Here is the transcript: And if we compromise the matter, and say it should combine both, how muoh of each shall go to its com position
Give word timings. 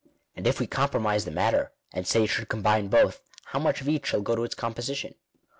And 0.35 0.47
if 0.47 0.59
we 0.59 0.65
compromise 0.65 1.25
the 1.25 1.29
matter, 1.29 1.73
and 1.93 2.07
say 2.07 2.23
it 2.23 2.27
should 2.31 2.49
combine 2.49 2.87
both, 2.87 3.21
how 3.45 3.59
muoh 3.59 3.79
of 3.81 3.87
each 3.87 4.07
shall 4.07 4.21
go 4.23 4.35
to 4.35 4.43
its 4.43 4.55
com 4.55 4.73
position 4.73 5.13